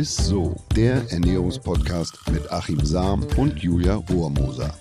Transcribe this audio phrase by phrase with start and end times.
[0.00, 4.74] ist so, der Ernährungspodcast mit Achim Sam und Julia Rohrmoser.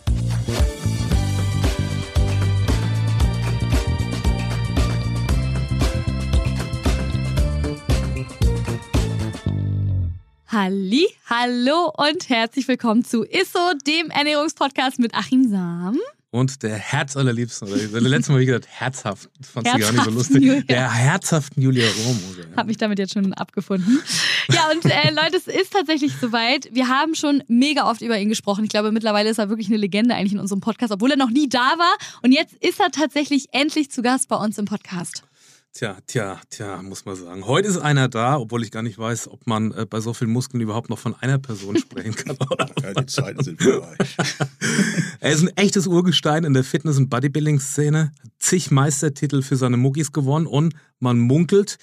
[10.47, 15.99] Halli, hallo und herzlich willkommen zu Isso, dem Ernährungspodcast mit Achim Sam.
[16.31, 20.11] Und der herzallerliebsten, oder das letzte Mal, wie gesagt, herzhaft, fand sie gar nicht so
[20.11, 20.43] lustig.
[20.43, 20.61] Julia.
[20.61, 22.41] Der herzhaften Julia Rohrmoser.
[22.41, 22.55] Ja.
[22.55, 23.99] Hab mich damit jetzt schon abgefunden.
[24.49, 26.69] ja, und äh, Leute, es ist tatsächlich soweit.
[26.71, 28.63] Wir haben schon mega oft über ihn gesprochen.
[28.63, 31.31] Ich glaube, mittlerweile ist er wirklich eine Legende eigentlich in unserem Podcast, obwohl er noch
[31.31, 31.97] nie da war.
[32.21, 35.23] Und jetzt ist er tatsächlich endlich zu Gast bei uns im Podcast.
[35.71, 37.45] Tja, tja, tja, muss man sagen.
[37.45, 40.31] Heute ist einer da, obwohl ich gar nicht weiß, ob man äh, bei so vielen
[40.31, 42.37] Muskeln überhaupt noch von einer Person sprechen kann.
[42.81, 43.95] ja, die Zeiten sind vorbei.
[45.19, 50.11] er ist ein echtes Urgestein in der Fitness- und Bodybuilding-Szene, zig Meistertitel für seine Muckis
[50.11, 51.77] gewonnen und man munkelt,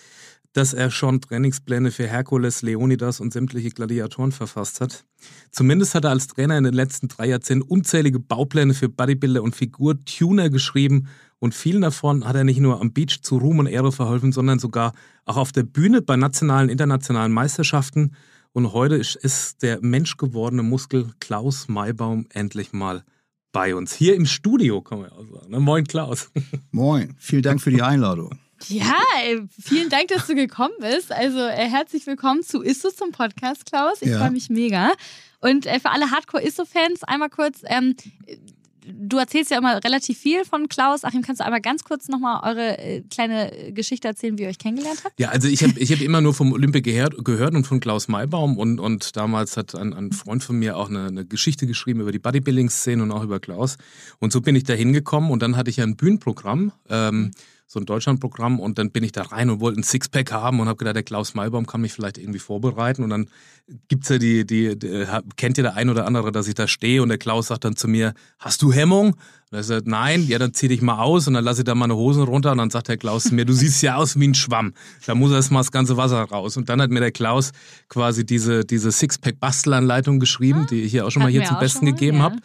[0.57, 5.05] dass er schon Trainingspläne für Herkules, Leonidas und sämtliche Gladiatoren verfasst hat.
[5.51, 9.55] Zumindest hat er als Trainer in den letzten drei Jahrzehnten unzählige Baupläne für Bodybuilder und
[9.55, 11.09] Figur-Tuner geschrieben
[11.39, 14.59] und vielen davon hat er nicht nur am Beach zu Ruhm und Ehre verholfen, sondern
[14.59, 14.93] sogar
[15.27, 18.17] auch auf der Bühne bei nationalen, internationalen Meisterschaften.
[18.53, 23.05] Und heute ist der menschgewordene Muskel Klaus Maibaum endlich mal
[23.53, 23.93] bei uns.
[23.95, 25.63] Hier im Studio, kann man auch sagen.
[25.63, 26.31] Moin, Klaus.
[26.71, 28.39] Moin, vielen Dank für die Einladung.
[28.69, 28.99] Ja,
[29.61, 31.13] vielen Dank, dass du gekommen bist.
[31.13, 33.99] Also äh, herzlich willkommen zu Isso zum Podcast, Klaus.
[34.01, 34.19] Ich ja.
[34.19, 34.93] freue mich mega.
[35.41, 37.95] Und äh, für alle Hardcore-Isso-Fans einmal kurz, ähm,
[38.87, 41.05] du erzählst ja immer relativ viel von Klaus.
[41.05, 44.59] Achim, kannst du einmal ganz kurz nochmal eure äh, kleine Geschichte erzählen, wie ihr euch
[44.59, 45.19] kennengelernt habt?
[45.21, 48.09] Ja, also ich habe ich hab immer nur vom Olympic gehört, gehört und von Klaus
[48.09, 52.01] Maybaum und, und damals hat ein, ein Freund von mir auch eine, eine Geschichte geschrieben
[52.01, 53.77] über die Bodybuilding-Szene und auch über Klaus.
[54.19, 56.73] Und so bin ich da hingekommen und dann hatte ich ja ein Bühnenprogramm.
[56.89, 57.33] Ähm,
[57.67, 60.69] so ein Deutschlandprogramm und dann bin ich da rein und wollte ein Sixpack haben und
[60.69, 63.29] habe gedacht, der Klaus Maybaum kann mich vielleicht irgendwie vorbereiten und dann
[63.89, 65.05] gibt's ja die, die, die,
[65.37, 67.75] kennt ja der ein oder andere, dass ich da stehe und der Klaus sagt dann
[67.75, 69.17] zu mir, hast du Hemmung?
[69.51, 71.75] Und er sagt, nein, ja, dann zieh dich mal aus und dann lasse ich da
[71.77, 74.27] meine Hosen runter und dann sagt der Klaus zu mir, du siehst ja aus wie
[74.27, 74.75] ein Schwamm.
[75.07, 76.57] Da muss erst mal das ganze Wasser raus.
[76.57, 77.53] Und dann hat mir der Klaus
[77.89, 81.87] quasi diese, diese Sixpack-Bastelanleitung geschrieben, ah, die ich hier auch schon mal hier zum Besten
[81.87, 82.25] gegeben ja.
[82.25, 82.37] habe.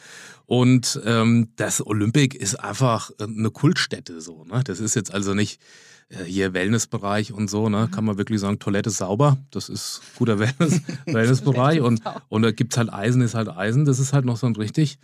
[0.52, 4.44] Und ähm, das Olympic ist einfach eine Kultstätte so.
[4.44, 4.62] Ne?
[4.66, 5.62] Das ist jetzt also nicht
[6.10, 7.88] äh, hier Wellnessbereich und so, ne?
[7.88, 7.92] Mhm.
[7.92, 11.80] kann man wirklich sagen, Toilette sauber, das ist guter Wellness, Wellnessbereich.
[11.80, 13.86] und, und da gibt es halt Eisen, ist halt Eisen.
[13.86, 15.00] Das ist halt noch so ein richtig,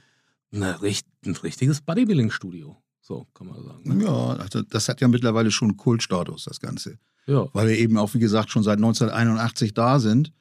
[0.52, 2.76] eine, ein richtiges Bodybuilding-Studio.
[3.00, 4.00] So kann man sagen.
[4.00, 4.04] Ne?
[4.04, 7.00] Ja, also das hat ja mittlerweile schon Kultstatus, das Ganze.
[7.26, 7.48] Ja.
[7.54, 10.34] Weil wir eben auch, wie gesagt, schon seit 1981 da sind.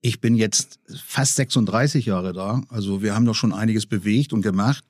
[0.00, 2.62] Ich bin jetzt fast 36 Jahre da.
[2.68, 4.84] Also wir haben doch schon einiges bewegt und gemacht.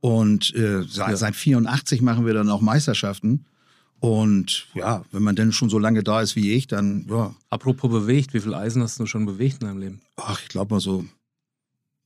[0.00, 1.16] Und äh, seit, ja.
[1.16, 3.46] seit 84 machen wir dann auch Meisterschaften.
[4.00, 7.34] Und ja, wenn man denn schon so lange da ist wie ich, dann ja.
[7.48, 10.00] Apropos bewegt, wie viel Eisen hast du schon bewegt in deinem Leben?
[10.16, 11.06] Ach, ich glaube mal so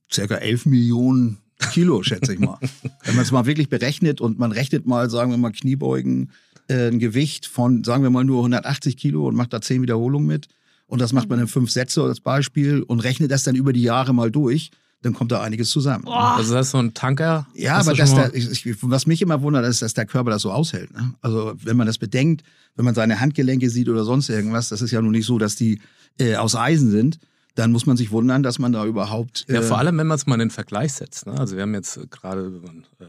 [0.09, 1.39] circa 11 Millionen
[1.73, 2.57] Kilo, schätze ich mal.
[3.03, 6.31] wenn man es mal wirklich berechnet und man rechnet mal, sagen wir mal Kniebeugen,
[6.69, 10.27] äh, ein Gewicht von, sagen wir mal nur 180 Kilo und macht da 10 Wiederholungen
[10.27, 10.47] mit,
[10.89, 13.83] und das macht man in fünf Sätze als Beispiel und rechnet das dann über die
[13.83, 16.03] Jahre mal durch, dann kommt da einiges zusammen.
[16.03, 16.35] Boah.
[16.35, 17.47] Also das ist so ein Tanker?
[17.53, 20.51] Ja, aber das da, ich, was mich immer wundert, ist, dass der Körper das so
[20.51, 20.91] aushält.
[20.91, 21.13] Ne?
[21.21, 22.43] Also wenn man das bedenkt,
[22.75, 25.55] wenn man seine Handgelenke sieht oder sonst irgendwas, das ist ja nun nicht so, dass
[25.55, 25.79] die
[26.19, 27.19] äh, aus Eisen sind
[27.55, 29.45] dann muss man sich wundern, dass man da überhaupt.
[29.49, 31.25] Äh ja, vor allem, wenn man es mal in den Vergleich setzt.
[31.25, 31.37] Ne?
[31.37, 32.61] Also wir haben jetzt gerade
[32.99, 33.05] äh,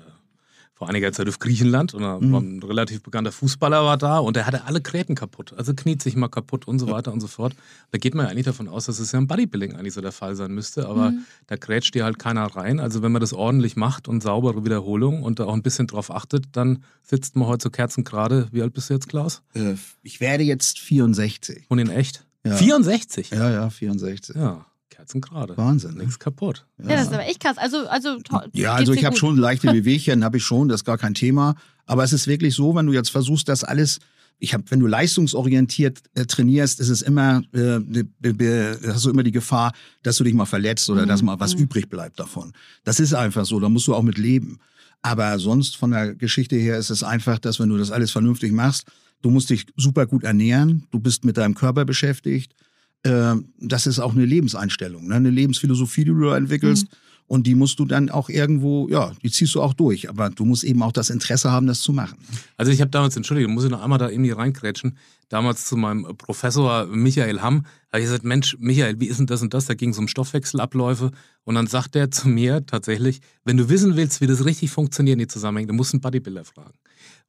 [0.81, 2.35] vor einiger Zeit auf Griechenland und mhm.
[2.35, 5.53] ein relativ bekannter Fußballer war da und der hatte alle Gräten kaputt.
[5.55, 7.55] Also kniet sich mal kaputt und so weiter und so fort.
[7.91, 10.11] Da geht man ja eigentlich davon aus, dass es ja im Bodybuilding eigentlich so der
[10.11, 11.27] Fall sein müsste, aber mhm.
[11.49, 12.81] da grätscht dir halt keiner rein.
[12.81, 16.11] Also wenn man das ordentlich macht und saubere Wiederholung und da auch ein bisschen drauf
[16.11, 18.49] achtet, dann sitzt man heute so kerzengerade.
[18.51, 19.43] Wie alt bist du jetzt, Klaus?
[19.53, 21.67] Äh, ich werde jetzt 64.
[21.69, 22.25] Und in echt?
[22.43, 22.57] Ja.
[22.57, 23.33] 64?
[23.33, 24.35] Ja, ja, 64.
[24.35, 24.65] Ja.
[25.01, 25.57] Kerzen gerade.
[25.57, 25.95] Wahnsinn.
[25.95, 26.67] Nichts kaputt.
[26.79, 26.91] Ja.
[26.91, 26.97] ja.
[26.97, 27.57] das ist aber echt krass.
[27.57, 28.19] Also, also
[28.53, 31.55] Ja, also ich habe schon leichte Wehwehchen, habe ich schon, das ist gar kein Thema.
[31.87, 33.99] Aber es ist wirklich so, wenn du jetzt versuchst, das alles
[34.43, 39.11] ich habe, wenn du leistungsorientiert äh, trainierst, ist es immer, äh, be, be, hast du
[39.11, 41.09] immer die Gefahr, dass du dich mal verletzt oder mhm.
[41.09, 41.65] dass mal was mhm.
[41.65, 42.55] übrig bleibt davon.
[42.83, 44.59] Das ist einfach so, da musst du auch mit leben.
[45.03, 48.53] Aber sonst von der Geschichte her ist es einfach, dass wenn du das alles vernünftig
[48.53, 48.87] machst,
[49.21, 52.55] du musst dich super gut ernähren, du bist mit deinem Körper beschäftigt,
[53.03, 55.17] äh, das ist auch eine Lebenseinstellung, ne?
[55.17, 56.85] eine Lebensphilosophie, die du da entwickelst.
[56.85, 56.97] Mhm.
[57.31, 60.09] Und die musst du dann auch irgendwo, ja, die ziehst du auch durch.
[60.09, 62.19] Aber du musst eben auch das Interesse haben, das zu machen.
[62.57, 64.99] Also ich habe damals, Entschuldigung, muss ich noch einmal da irgendwie reinkrätschen,
[65.29, 69.43] damals zu meinem Professor Michael Hamm, habe ich gesagt, Mensch, Michael, wie ist denn das
[69.43, 69.67] und das?
[69.67, 71.13] Da ging es um Stoffwechselabläufe.
[71.45, 75.21] Und dann sagt er zu mir tatsächlich, wenn du wissen willst, wie das richtig funktioniert,
[75.21, 76.75] die Zusammenhänge, dann musst du einen Bodybuilder fragen.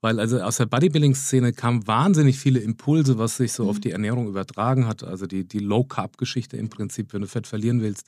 [0.01, 3.69] Weil also aus der Bodybuilding-Szene kamen wahnsinnig viele Impulse, was sich so mhm.
[3.69, 5.03] auf die Ernährung übertragen hat.
[5.03, 8.07] Also die, die Low-Carb-Geschichte im Prinzip, wenn du Fett verlieren willst.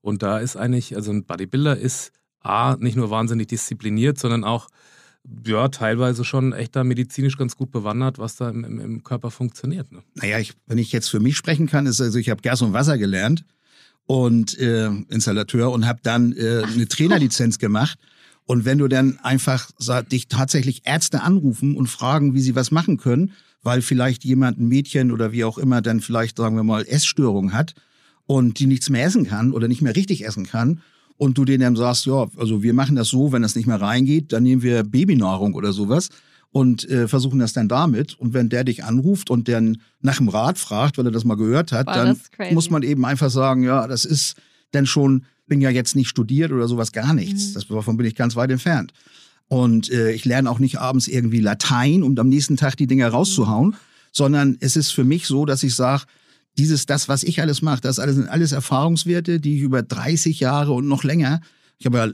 [0.00, 4.68] Und da ist eigentlich, also ein Bodybuilder ist A, nicht nur wahnsinnig diszipliniert, sondern auch
[5.46, 9.92] ja, teilweise schon echt da medizinisch ganz gut bewandert, was da im, im, Körper funktioniert.
[9.92, 10.02] Ne?
[10.14, 12.72] Naja, ich, wenn ich jetzt für mich sprechen kann, ist also ich habe Gas und
[12.72, 13.44] Wasser gelernt
[14.06, 17.98] und äh, Installateur und habe dann äh, eine Trainerlizenz gemacht.
[18.44, 19.70] Und wenn du dann einfach
[20.10, 24.68] dich tatsächlich Ärzte anrufen und fragen, wie sie was machen können, weil vielleicht jemand, ein
[24.68, 27.74] Mädchen oder wie auch immer, dann vielleicht, sagen wir mal, Essstörung hat
[28.26, 30.80] und die nichts mehr essen kann oder nicht mehr richtig essen kann
[31.16, 33.80] und du denen dann sagst, ja, also wir machen das so, wenn das nicht mehr
[33.80, 36.08] reingeht, dann nehmen wir Babynahrung oder sowas
[36.50, 38.18] und äh, versuchen das dann damit.
[38.18, 41.36] Und wenn der dich anruft und dann nach dem Rat fragt, weil er das mal
[41.36, 42.18] gehört hat, Boah, dann
[42.52, 44.34] muss man eben einfach sagen, ja, das ist
[44.72, 47.50] dann schon, bin ja jetzt nicht studiert oder sowas, gar nichts.
[47.50, 47.54] Mhm.
[47.54, 48.92] Das, davon bin ich ganz weit entfernt.
[49.48, 53.06] Und äh, ich lerne auch nicht abends irgendwie Latein, um am nächsten Tag die Dinge
[53.06, 53.76] rauszuhauen, mhm.
[54.12, 56.04] sondern es ist für mich so, dass ich sage,
[56.58, 60.40] dieses, das, was ich alles mache, das alles sind alles Erfahrungswerte, die ich über 30
[60.40, 61.40] Jahre und noch länger,
[61.78, 62.08] ich habe ja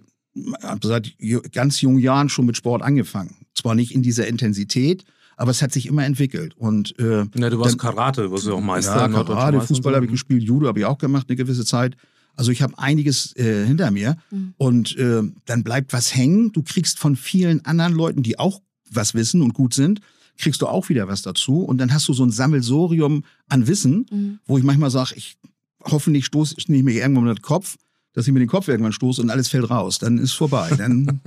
[0.82, 1.16] seit
[1.52, 3.36] ganz jungen Jahren schon mit Sport angefangen.
[3.54, 5.04] Zwar nicht in dieser Intensität,
[5.36, 6.54] aber es hat sich immer entwickelt.
[6.56, 8.96] Und, äh, ja, du warst dann, Karate, warst du auch Meister.
[8.96, 11.96] Ja, Karate, Fußball habe ich gespielt, Judo habe ich auch gemacht eine gewisse Zeit.
[12.38, 14.54] Also ich habe einiges äh, hinter mir mhm.
[14.58, 16.52] und äh, dann bleibt was hängen.
[16.52, 20.00] Du kriegst von vielen anderen Leuten, die auch was wissen und gut sind,
[20.38, 21.64] kriegst du auch wieder was dazu.
[21.64, 24.38] Und dann hast du so ein Sammelsorium an Wissen, mhm.
[24.46, 25.36] wo ich manchmal sage, ich
[25.82, 27.76] hoffentlich stoße ich nicht mehr irgendwann mit dem Kopf
[28.18, 30.00] dass ich mir den Kopf irgendwann stoße und alles fällt raus.
[30.00, 30.68] Dann ist vorbei.
[30.76, 31.20] Dann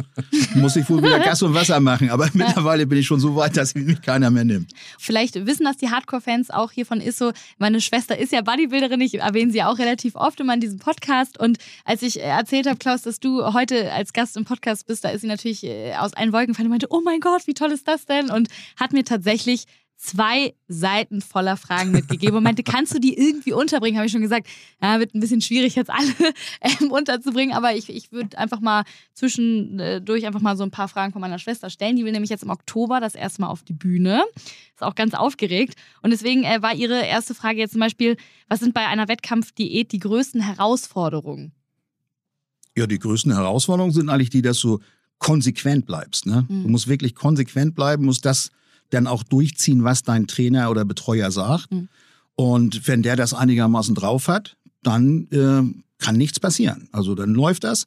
[0.55, 2.09] muss ich wohl wieder Gas und Wasser machen.
[2.09, 4.73] Aber mittlerweile bin ich schon so weit, dass mich keiner mehr nimmt.
[4.99, 7.31] Vielleicht wissen das die Hardcore-Fans auch hier von Isso.
[7.57, 8.99] Meine Schwester ist ja Bodybuilderin.
[8.99, 11.39] Ich erwähne sie auch relativ oft immer in diesem Podcast.
[11.39, 15.09] Und als ich erzählt habe, Klaus, dass du heute als Gast im Podcast bist, da
[15.09, 17.71] ist sie natürlich äh, aus allen Wolken gefallen und meinte, oh mein Gott, wie toll
[17.71, 18.29] ist das denn?
[18.29, 19.63] Und hat mir tatsächlich
[20.01, 23.97] zwei Seiten voller Fragen mitgegeben und meinte, kannst du die irgendwie unterbringen?
[23.97, 24.47] Habe ich schon gesagt,
[24.81, 26.11] ja, wird ein bisschen schwierig jetzt alle
[26.61, 28.83] ähm, unterzubringen, aber ich, ich würde einfach mal
[29.13, 31.95] zwischendurch einfach mal so ein paar Fragen von meiner Schwester stellen.
[31.97, 34.23] Die will nämlich jetzt im Oktober das erste Mal auf die Bühne.
[34.73, 35.75] Ist auch ganz aufgeregt.
[36.01, 38.17] Und deswegen äh, war ihre erste Frage jetzt zum Beispiel,
[38.49, 41.51] was sind bei einer Wettkampfdiät die größten Herausforderungen?
[42.75, 44.79] Ja, die größten Herausforderungen sind eigentlich die, dass du
[45.19, 46.25] konsequent bleibst.
[46.25, 46.47] Ne?
[46.49, 46.63] Mhm.
[46.63, 48.49] Du musst wirklich konsequent bleiben, musst das
[48.91, 51.71] dann auch durchziehen, was dein Trainer oder Betreuer sagt.
[51.71, 51.89] Mhm.
[52.35, 55.63] Und wenn der das einigermaßen drauf hat, dann äh,
[56.03, 56.87] kann nichts passieren.
[56.91, 57.85] Also dann läuft das.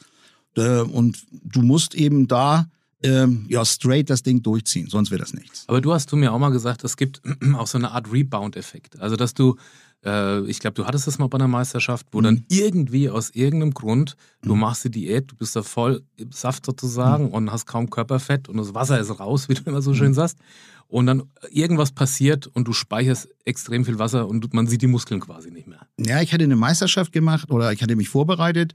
[0.56, 2.67] Äh, und du musst eben da
[3.05, 5.65] äh, ja straight das Ding durchziehen, sonst wird das nichts.
[5.69, 7.23] Aber du hast du mir auch mal gesagt, es gibt
[7.55, 9.01] auch so eine Art Rebound-Effekt.
[9.01, 9.56] Also dass du
[10.05, 12.25] äh, ich glaube, du hattest das mal bei einer Meisterschaft, wo mhm.
[12.25, 14.61] dann irgendwie aus irgendeinem Grund, du mhm.
[14.61, 17.31] machst die Diät, du bist da voll im Saft sozusagen mhm.
[17.31, 20.15] und hast kaum Körperfett und das Wasser ist raus, wie du immer so schön mhm.
[20.15, 20.39] sagst
[20.87, 25.21] und dann irgendwas passiert und du speicherst extrem viel Wasser und man sieht die Muskeln
[25.21, 25.87] quasi nicht mehr.
[25.99, 28.75] Ja, ich hatte eine Meisterschaft gemacht oder ich hatte mich vorbereitet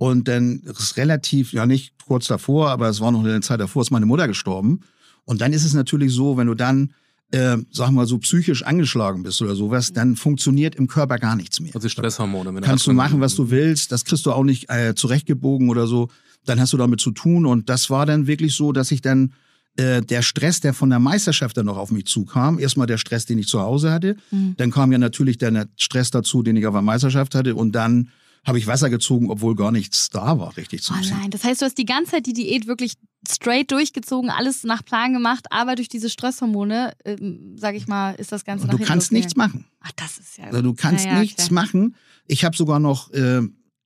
[0.00, 3.82] und dann ist relativ, ja nicht kurz davor, aber es war noch eine Zeit davor,
[3.82, 4.80] ist meine Mutter gestorben.
[5.26, 6.94] Und dann ist es natürlich so, wenn du dann,
[7.32, 11.60] äh, sag mal so psychisch angeschlagen bist oder sowas, dann funktioniert im Körper gar nichts
[11.60, 11.74] mehr.
[11.74, 12.62] Also Stresshormone.
[12.62, 16.08] Kannst du machen, was du willst, das kriegst du auch nicht äh, zurechtgebogen oder so.
[16.46, 19.34] Dann hast du damit zu tun und das war dann wirklich so, dass ich dann
[19.76, 23.26] äh, der Stress, der von der Meisterschaft dann noch auf mich zukam, erstmal der Stress,
[23.26, 24.54] den ich zu Hause hatte, mhm.
[24.56, 28.08] dann kam ja natürlich der Stress dazu, den ich auf der Meisterschaft hatte und dann
[28.44, 31.60] habe ich Wasser gezogen, obwohl gar nichts da war, richtig zu oh nein, das heißt,
[31.60, 32.94] du hast die ganze Zeit die Diät wirklich
[33.28, 37.16] straight durchgezogen, alles nach Plan gemacht, aber durch diese Stresshormone, äh,
[37.56, 39.66] sage ich mal, ist das Ganze nach Du kannst nichts machen.
[39.80, 40.44] Ach, das ist ja.
[40.44, 41.64] Also, du kannst ja, nichts klar.
[41.64, 41.96] machen.
[42.26, 43.42] Ich habe sogar noch äh,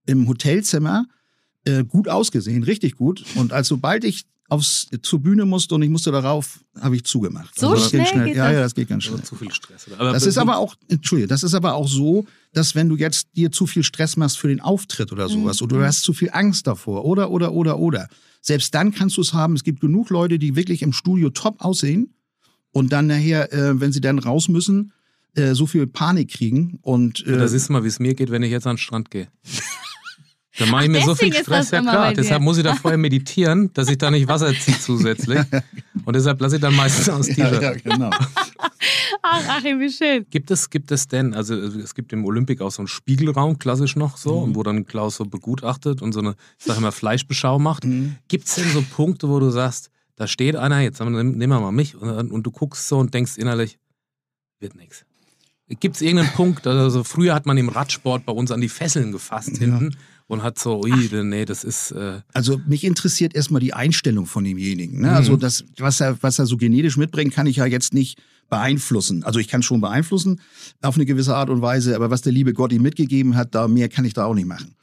[0.06, 1.06] im Hotelzimmer
[1.64, 3.24] äh, gut ausgesehen, richtig gut.
[3.34, 7.58] Und als sobald ich aufs, zur Bühne musste und ich musste darauf, habe ich zugemacht.
[7.58, 8.28] So also schnell, schnell.
[8.36, 9.22] ja, ja, das geht ganz schnell.
[9.22, 9.86] Zu viel Stress.
[9.98, 13.28] Aber das ist aber auch, Entschuldige, das ist aber auch so, dass wenn du jetzt
[13.36, 15.64] dir zu viel Stress machst für den Auftritt oder sowas mhm.
[15.66, 18.08] oder du hast zu viel Angst davor oder, oder, oder, oder,
[18.40, 19.54] selbst dann kannst du es haben.
[19.54, 22.14] Es gibt genug Leute, die wirklich im Studio top aussehen
[22.72, 24.92] und dann nachher, äh, wenn sie dann raus müssen,
[25.34, 27.26] äh, so viel Panik kriegen und.
[27.26, 29.10] Äh, ja, das ist mal, wie es mir geht, wenn ich jetzt an den Strand
[29.10, 29.28] gehe.
[30.58, 32.12] Da mache ich mir so viel Stress, ja klar.
[32.12, 35.40] Deshalb muss ich da vorher meditieren, dass ich da nicht Wasser ziehe zusätzlich.
[36.04, 37.62] Und deshalb lasse ich dann meistens aus T-Shirt.
[37.62, 38.10] Ja, ja, genau.
[39.22, 40.26] Ach, Achim, wie schön.
[40.30, 43.96] Gibt es, gibt es denn, also es gibt im Olympik auch so einen Spiegelraum, klassisch
[43.96, 44.54] noch so, mhm.
[44.54, 47.84] wo dann Klaus so begutachtet und so eine, ich sag immer, Fleischbeschau macht.
[47.84, 48.16] Mhm.
[48.28, 51.72] Gibt es denn so Punkte, wo du sagst, da steht einer, jetzt nehmen wir mal
[51.72, 53.78] mich, und, und du guckst so und denkst innerlich,
[54.60, 55.04] wird nichts.
[55.80, 59.10] Gibt es irgendeinen Punkt, also früher hat man im Radsport bei uns an die Fesseln
[59.12, 59.98] gefasst hinten ja.
[60.26, 61.92] Und hat so, ui, nee, das ist.
[61.92, 65.00] Äh also mich interessiert erstmal die Einstellung von demjenigen.
[65.00, 65.12] Ne?
[65.12, 65.34] Also mhm.
[65.34, 69.24] Also das, was er, was er so genetisch mitbringt, kann ich ja jetzt nicht beeinflussen.
[69.24, 70.40] Also ich kann schon beeinflussen
[70.82, 73.68] auf eine gewisse Art und Weise, aber was der liebe Gott ihm mitgegeben hat, da
[73.68, 74.74] mehr kann ich da auch nicht machen.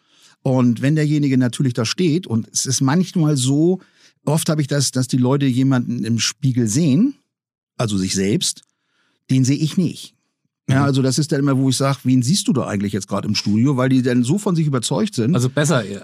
[0.43, 3.79] Und wenn derjenige natürlich da steht, und es ist manchmal so,
[4.25, 7.15] oft habe ich das, dass die Leute jemanden im Spiegel sehen,
[7.77, 8.63] also sich selbst,
[9.29, 10.15] den sehe ich nicht.
[10.69, 10.85] Ja, mhm.
[10.85, 13.27] also das ist dann immer, wo ich sage, wen siehst du da eigentlich jetzt gerade
[13.27, 15.33] im Studio, weil die dann so von sich überzeugt sind.
[15.35, 16.01] Also besser, ja.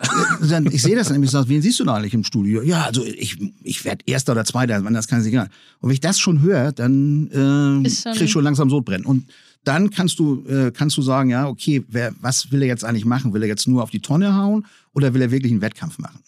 [0.49, 2.61] Dann, ich sehe das nämlich, sag, wen siehst du da eigentlich im Studio?
[2.61, 5.49] Ja, also ich, ich werde Erster oder Zweiter, wenn das kann sich egal.
[5.79, 9.05] Und wenn ich das schon höre, dann äh, krieg ich schon langsam Sodbrennen.
[9.05, 9.27] Und
[9.63, 13.05] dann kannst du, äh, kannst du sagen, ja, okay, wer, was will er jetzt eigentlich
[13.05, 13.33] machen?
[13.33, 16.21] Will er jetzt nur auf die Tonne hauen oder will er wirklich einen Wettkampf machen?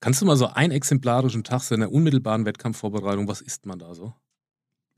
[0.00, 3.78] Kannst du mal so einen exemplarischen Tag so in der unmittelbaren Wettkampfvorbereitung, was isst man
[3.78, 4.14] da so?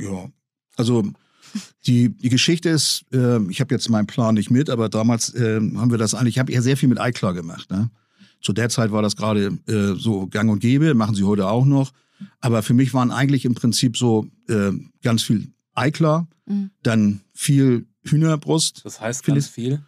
[0.01, 0.29] Ja,
[0.77, 1.05] also
[1.87, 5.57] die, die Geschichte ist, äh, ich habe jetzt meinen Plan nicht mit, aber damals äh,
[5.57, 7.71] haben wir das eigentlich, ich habe ja sehr viel mit iClar gemacht.
[7.71, 7.91] Ne?
[8.41, 11.65] Zu der Zeit war das gerade äh, so gang und gäbe, machen sie heute auch
[11.65, 11.93] noch.
[12.41, 16.71] Aber für mich waren eigentlich im Prinzip so äh, ganz viel iClar, mhm.
[16.83, 18.85] dann viel Hühnerbrust.
[18.85, 19.81] Das heißt ganz viel?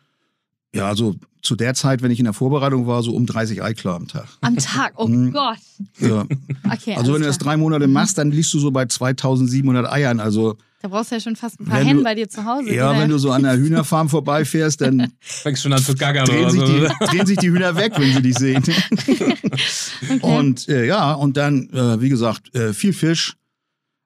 [0.75, 3.97] Ja, also zu der Zeit, wenn ich in der Vorbereitung war, so um 30 Eiklar
[3.97, 4.27] am Tag.
[4.41, 4.93] Am Tag?
[4.97, 5.33] Oh mhm.
[5.33, 5.59] Gott.
[5.99, 6.27] Ja.
[6.71, 10.21] Okay, also wenn du das drei Monate machst, dann liegst du so bei 2700 Eiern.
[10.21, 12.73] Also da brauchst du ja schon fast ein paar Hennen bei dir zu Hause.
[12.73, 16.51] Ja, wenn du so an der Hühnerfarm vorbeifährst, dann fängst schon an zu gackern drehen,
[16.51, 18.63] sich die, drehen sich die Hühner weg, wenn sie dich sehen.
[18.63, 19.37] okay.
[20.23, 23.37] Und äh, ja, und dann, äh, wie gesagt, äh, viel Fisch.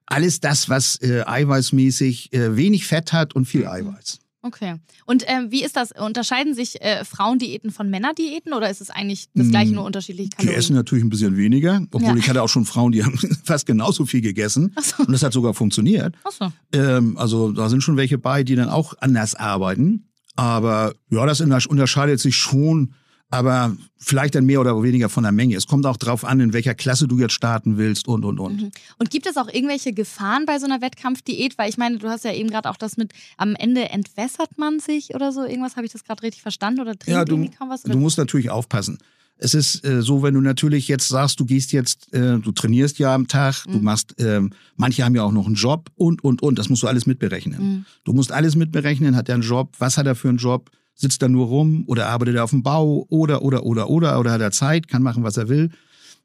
[0.05, 3.69] Alles das, was äh, eiweißmäßig äh, wenig Fett hat und viel mhm.
[3.69, 4.19] Eiweiß.
[4.45, 4.75] Okay.
[5.07, 5.91] Und ähm, wie ist das?
[5.91, 10.53] Unterscheiden sich äh, Frauendiäten von Männerdiäten oder ist es eigentlich das gleiche, nur unterschiedliche Kalorien?
[10.53, 12.15] Die essen natürlich ein bisschen weniger, obwohl ja.
[12.15, 14.71] ich hatte auch schon Frauen, die haben fast genauso viel gegessen.
[14.75, 15.03] Ach so.
[15.03, 16.15] Und das hat sogar funktioniert.
[16.23, 16.51] Ach so.
[16.77, 20.09] Ähm, also da sind schon welche bei, die dann auch anders arbeiten.
[20.35, 22.93] Aber ja, das unterscheidet sich schon
[23.29, 25.55] aber vielleicht dann mehr oder weniger von der Menge.
[25.55, 28.61] Es kommt auch darauf an, in welcher Klasse du jetzt starten willst und, und, und.
[28.61, 28.71] Mhm.
[28.97, 31.57] Und gibt es auch irgendwelche Gefahren bei so einer Wettkampfdiät?
[31.57, 34.79] Weil ich meine, du hast ja eben gerade auch das mit, am Ende entwässert man
[34.79, 35.43] sich oder so.
[35.43, 36.81] Irgendwas, habe ich das gerade richtig verstanden?
[36.81, 37.83] Oder trinkt ja, du, kaum was?
[37.83, 38.99] Du musst natürlich aufpassen.
[39.37, 42.99] Es ist äh, so, wenn du natürlich jetzt sagst, du gehst jetzt, äh, du trainierst
[42.99, 43.71] ja am Tag, mhm.
[43.73, 44.41] du machst, äh,
[44.77, 46.57] manche haben ja auch noch einen Job und, und, und.
[46.57, 47.61] Das musst du alles mitberechnen.
[47.61, 47.85] Mhm.
[48.05, 50.69] Du musst alles mitberechnen, hat er einen Job, was hat er für einen Job?
[50.95, 54.31] Sitzt da nur rum oder arbeitet er auf dem Bau oder, oder, oder, oder, oder
[54.31, 55.69] hat er Zeit, kann machen, was er will.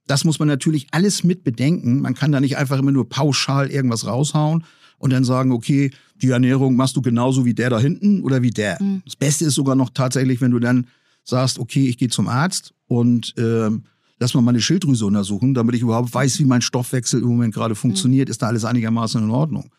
[0.07, 2.01] Das muss man natürlich alles mit bedenken.
[2.01, 4.65] Man kann da nicht einfach immer nur pauschal irgendwas raushauen
[4.99, 8.51] und dann sagen, okay, die Ernährung machst du genauso wie der da hinten oder wie
[8.51, 8.81] der.
[8.81, 9.03] Mhm.
[9.05, 10.87] Das Beste ist sogar noch tatsächlich, wenn du dann
[11.25, 13.71] sagst, okay, ich gehe zum Arzt und äh,
[14.19, 17.75] lass mal meine Schilddrüse untersuchen, damit ich überhaupt weiß, wie mein Stoffwechsel im Moment gerade
[17.75, 18.29] funktioniert.
[18.29, 18.31] Mhm.
[18.31, 19.71] Ist da alles einigermaßen in Ordnung?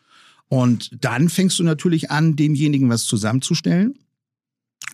[0.48, 3.96] Und dann fängst du natürlich an, demjenigen was zusammenzustellen.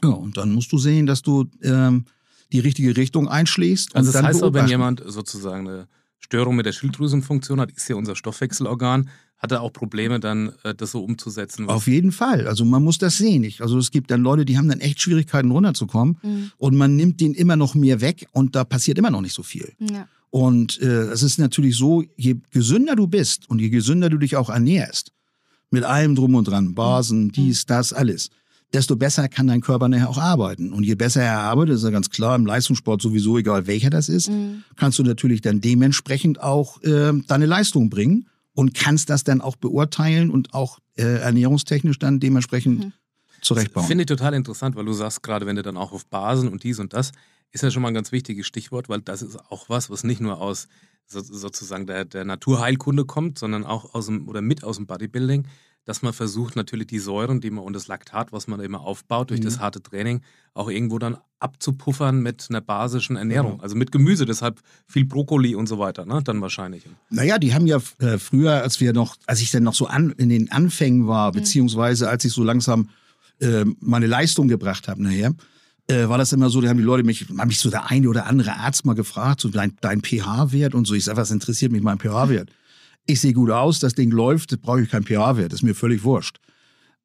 [0.04, 2.06] Ja, und dann musst du sehen, dass du ähm,
[2.52, 3.96] die richtige Richtung einschlägst.
[3.96, 5.88] Also das heißt auch, wenn jemand sozusagen eine
[6.20, 10.74] Störung mit der Schilddrüsenfunktion hat, ist ja unser Stoffwechselorgan, hat er auch Probleme dann, äh,
[10.74, 11.70] das so umzusetzen?
[11.70, 12.48] Auf jeden Fall.
[12.48, 13.52] Also man muss das sehen.
[13.60, 16.52] Also es gibt dann Leute, die haben dann echt Schwierigkeiten runterzukommen mhm.
[16.58, 19.44] und man nimmt denen immer noch mehr weg und da passiert immer noch nicht so
[19.44, 19.74] viel.
[19.80, 20.08] Ja.
[20.30, 24.36] Und äh, es ist natürlich so, je gesünder du bist und je gesünder du dich
[24.36, 25.12] auch ernährst,
[25.70, 27.32] mit allem drum und dran, Basen, mhm.
[27.32, 28.30] dies, das, alles,
[28.74, 30.74] desto besser kann dein Körper nachher auch arbeiten.
[30.74, 34.10] Und je besser er arbeitet, ist ja ganz klar, im Leistungssport sowieso, egal welcher das
[34.10, 34.64] ist, mhm.
[34.76, 39.56] kannst du natürlich dann dementsprechend auch äh, deine Leistung bringen und kannst das dann auch
[39.56, 42.94] beurteilen und auch äh, ernährungstechnisch dann dementsprechend mhm.
[43.42, 43.88] zurechtbauen.
[43.88, 46.64] Finde ich total interessant, weil du sagst gerade, wenn du dann auch auf Basen und
[46.64, 47.12] dies und das,
[47.52, 50.22] ist ja schon mal ein ganz wichtiges Stichwort, weil das ist auch was, was nicht
[50.22, 50.68] nur aus
[51.06, 55.46] so, sozusagen der, der Naturheilkunde kommt, sondern auch aus dem oder mit aus dem Bodybuilding
[55.88, 59.30] dass man versucht, natürlich die Säuren, die man und das Laktat, was man immer aufbaut
[59.30, 59.46] durch mhm.
[59.46, 60.20] das harte Training,
[60.54, 63.52] auch irgendwo dann abzupuffern mit einer basischen Ernährung.
[63.52, 63.64] Genau.
[63.64, 66.22] Also mit Gemüse, deshalb viel Brokkoli und so weiter, ne?
[66.22, 66.84] Dann wahrscheinlich.
[67.10, 70.12] Naja, die haben ja äh, früher, als wir noch, als ich dann noch so an,
[70.18, 71.36] in den Anfängen war, mhm.
[71.36, 72.90] beziehungsweise als ich so langsam
[73.40, 75.36] äh, meine Leistung gebracht habe nachher,
[75.88, 78.10] äh, war das immer so, da haben die Leute mich, haben mich so der eine
[78.10, 80.96] oder andere Arzt mal gefragt, so dein, dein pH-Wert und so.
[80.96, 82.50] Ich sage, was interessiert mich mein pH-Wert?
[83.08, 86.04] Ich sehe gut aus, das Ding läuft, das brauche ich kein pH-Wert, ist mir völlig
[86.04, 86.40] wurscht.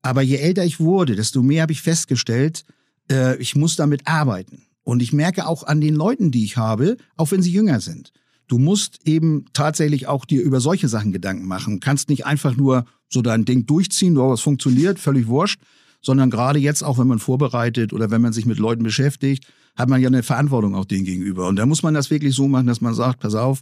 [0.02, 2.64] Aber je älter ich wurde, desto mehr habe ich festgestellt,
[3.10, 4.66] äh, ich muss damit arbeiten.
[4.82, 8.12] Und ich merke auch an den Leuten, die ich habe, auch wenn sie jünger sind.
[8.48, 11.74] Du musst eben tatsächlich auch dir über solche Sachen Gedanken machen.
[11.74, 15.60] Du kannst nicht einfach nur so dein Ding durchziehen, nur was funktioniert, völlig wurscht,
[16.00, 19.88] sondern gerade jetzt auch, wenn man vorbereitet oder wenn man sich mit Leuten beschäftigt, hat
[19.88, 21.46] man ja eine Verantwortung auch denen gegenüber.
[21.46, 23.60] Und da muss man das wirklich so machen, dass man sagt, pass auf,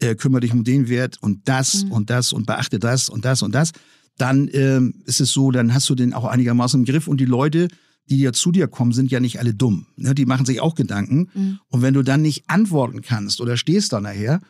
[0.00, 1.92] äh, kümmere dich um den Wert und das mhm.
[1.92, 3.72] und das und beachte das und das und das.
[4.16, 7.24] dann ähm, ist es so, dann hast du den auch einigermaßen im Griff und die
[7.24, 7.68] Leute,
[8.08, 9.86] die ja zu dir kommen, sind ja nicht alle dumm.
[9.96, 10.14] Ne?
[10.14, 11.30] Die machen sich auch Gedanken.
[11.34, 11.58] Mhm.
[11.68, 14.40] Und wenn du dann nicht antworten kannst oder stehst da nachher,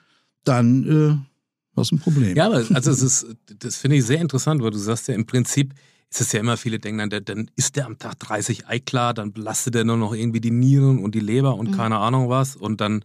[0.44, 2.36] dann äh, hast du ein Problem.
[2.36, 3.26] Ja, aber also es ist,
[3.58, 5.72] das finde ich sehr interessant, weil du sagst ja im Prinzip,
[6.10, 9.14] ist es ja immer, viele denken dann, dann isst der am Tag 30 Ei klar,
[9.14, 11.76] dann belastet er nur noch irgendwie die Nieren und die Leber und mhm.
[11.76, 13.04] keine Ahnung was und dann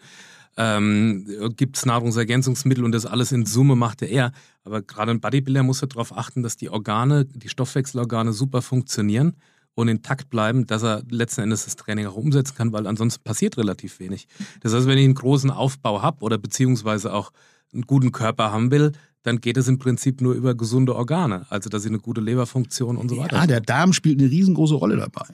[0.60, 1.26] ähm,
[1.56, 4.34] gibt es Nahrungsergänzungsmittel und das alles in Summe macht er.
[4.66, 9.38] Aber gerade ein Bodybuilder muss ja darauf achten, dass die Organe, die Stoffwechselorgane super funktionieren
[9.74, 13.58] und intakt bleiben, dass er letzten Endes das Training auch umsetzen kann, weil ansonsten passiert
[13.58, 14.28] relativ wenig.
[14.60, 17.32] Das heißt, wenn ich einen großen Aufbau habe oder beziehungsweise auch
[17.74, 18.92] einen guten Körper haben will,
[19.24, 22.98] dann geht es im Prinzip nur über gesunde Organe, also dass sie eine gute Leberfunktion
[22.98, 23.38] und so weiter.
[23.38, 25.28] Ja, der Darm spielt eine riesengroße Rolle dabei.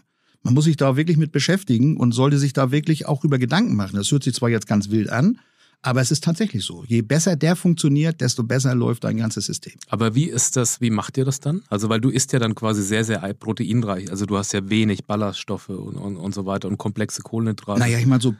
[0.45, 3.75] Man muss sich da wirklich mit beschäftigen und sollte sich da wirklich auch über Gedanken
[3.75, 3.95] machen.
[3.95, 5.39] Das hört sich zwar jetzt ganz wild an,
[5.81, 6.83] aber es ist tatsächlich so.
[6.87, 9.73] Je besser der funktioniert, desto besser läuft dein ganzes System.
[9.89, 11.63] Aber wie ist das, wie macht ihr das dann?
[11.69, 14.11] Also, weil du isst ja dann quasi sehr, sehr proteinreich.
[14.11, 17.79] Also, du hast ja wenig Ballaststoffe und, und, und so weiter und komplexe Kohlenhydrate.
[17.79, 18.35] Naja, ich meine, so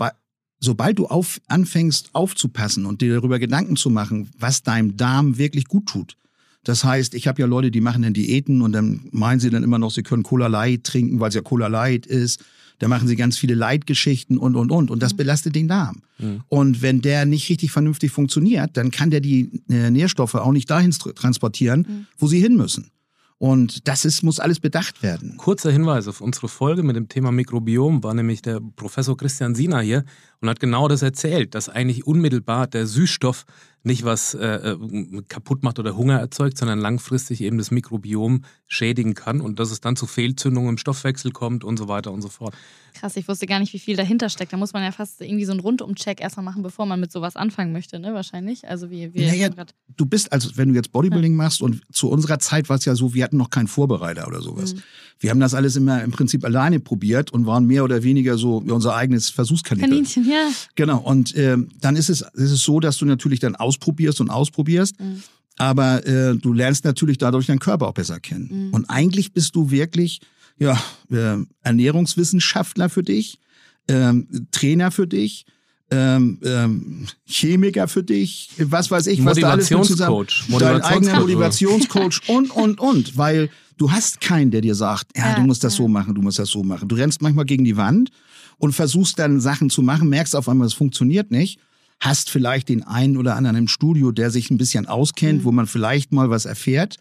[0.59, 5.65] sobald du auf, anfängst aufzupassen und dir darüber Gedanken zu machen, was deinem Darm wirklich
[5.65, 6.17] gut tut.
[6.65, 9.63] Das heißt, ich habe ja Leute, die machen dann Diäten und dann meinen sie dann
[9.63, 12.43] immer noch, sie können Cola Light trinken, weil es ja Cola Light ist.
[12.79, 14.91] Da machen sie ganz viele Leitgeschichten und, und, und.
[14.91, 15.17] Und das mhm.
[15.17, 16.01] belastet den Darm.
[16.17, 16.41] Mhm.
[16.49, 20.69] Und wenn der nicht richtig vernünftig funktioniert, dann kann der die äh, Nährstoffe auch nicht
[20.69, 22.07] dahin transportieren, mhm.
[22.17, 22.91] wo sie hin müssen.
[23.37, 25.35] Und das ist, muss alles bedacht werden.
[25.37, 29.81] Kurzer Hinweis auf unsere Folge mit dem Thema Mikrobiom war nämlich der Professor Christian Siener
[29.81, 30.05] hier
[30.39, 33.45] und hat genau das erzählt, dass eigentlich unmittelbar der Süßstoff
[33.85, 39.13] nicht was äh, äh, kaputt macht oder Hunger erzeugt, sondern langfristig eben das Mikrobiom schädigen
[39.13, 42.29] kann und dass es dann zu Fehlzündungen im Stoffwechsel kommt und so weiter und so
[42.29, 42.55] fort.
[42.95, 44.53] Krass, ich wusste gar nicht, wie viel dahinter steckt.
[44.53, 47.35] Da muss man ja fast irgendwie so einen Rundumcheck erstmal machen, bevor man mit sowas
[47.35, 48.13] anfangen möchte, ne?
[48.13, 48.67] Wahrscheinlich.
[48.67, 49.49] Also wie, wie naja,
[49.95, 51.37] du bist, also wenn du jetzt Bodybuilding ja.
[51.37, 54.41] machst und zu unserer Zeit war es ja so, wir hatten noch keinen Vorbereiter oder
[54.41, 54.73] sowas.
[54.73, 54.83] Mhm.
[55.19, 58.57] Wir haben das alles immer im Prinzip alleine probiert und waren mehr oder weniger so
[58.57, 59.89] unser eigenes Versuchskaninchen.
[59.89, 60.49] Kaninchen, ja.
[60.75, 60.99] Genau.
[60.99, 64.99] Und äh, dann ist es, ist es so, dass du natürlich dann ausprobierst und ausprobierst.
[64.99, 65.23] Mhm.
[65.57, 68.67] Aber äh, du lernst natürlich dadurch deinen Körper auch besser kennen.
[68.67, 68.73] Mhm.
[68.73, 70.19] Und eigentlich bist du wirklich
[70.57, 73.39] ja, äh, Ernährungswissenschaftler für dich,
[73.87, 75.45] ähm, Trainer für dich,
[75.91, 82.21] ähm, ähm, Chemiker für dich, was weiß ich, was da alles Motivationscoach, dein eigener Motivationscoach
[82.27, 85.73] und und und, weil du hast keinen, der dir sagt, ja, ja du musst das
[85.73, 85.77] ja.
[85.83, 86.87] so machen, du musst das so machen.
[86.87, 88.09] Du rennst manchmal gegen die Wand
[88.57, 91.59] und versuchst dann Sachen zu machen, merkst auf einmal, es funktioniert nicht,
[91.99, 95.43] hast vielleicht den einen oder anderen im Studio, der sich ein bisschen auskennt, mhm.
[95.45, 96.97] wo man vielleicht mal was erfährt.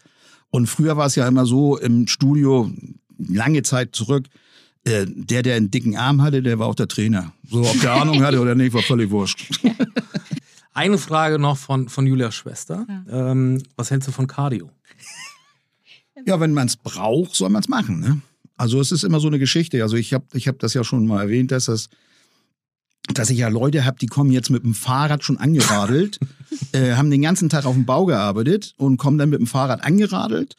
[0.51, 2.71] Und früher war es ja immer so im Studio,
[3.17, 4.27] lange Zeit zurück,
[4.85, 7.33] äh, der, der einen dicken Arm hatte, der war auch der Trainer.
[7.49, 9.59] So, ob der Ahnung hatte oder nicht, war völlig wurscht.
[10.73, 12.85] Eine Frage noch von, von Julias Schwester.
[12.87, 13.31] Ja.
[13.31, 14.69] Ähm, was hältst du von Cardio?
[16.25, 17.99] Ja, wenn man es braucht, soll man es machen.
[17.99, 18.21] Ne?
[18.57, 19.81] Also es ist immer so eine Geschichte.
[19.83, 21.89] Also ich habe ich hab das ja schon mal erwähnt, dass das
[23.13, 26.19] dass ich ja Leute habe, die kommen jetzt mit dem Fahrrad schon angeradelt,
[26.71, 29.83] äh, haben den ganzen Tag auf dem Bau gearbeitet und kommen dann mit dem Fahrrad
[29.83, 30.55] angeradelt,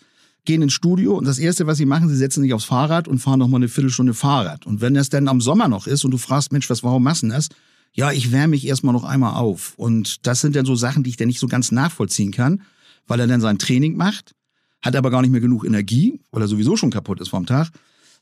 [0.47, 3.19] gehen ins Studio und das Erste, was sie machen, sie setzen sich aufs Fahrrad und
[3.19, 4.67] fahren noch mal eine Viertelstunde Fahrrad.
[4.67, 7.23] Und wenn das dann am Sommer noch ist und du fragst, Mensch, was, warum machst
[7.23, 7.49] du das?
[7.93, 9.75] Ja, ich wärme mich erstmal noch einmal auf.
[9.77, 12.63] Und das sind dann so Sachen, die ich dann nicht so ganz nachvollziehen kann,
[13.07, 14.35] weil er dann sein Training macht,
[14.83, 17.71] hat aber gar nicht mehr genug Energie, weil er sowieso schon kaputt ist vom Tag